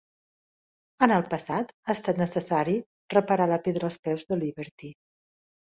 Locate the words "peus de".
4.09-4.39